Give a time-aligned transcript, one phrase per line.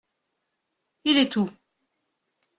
[1.03, 1.47] Il est où?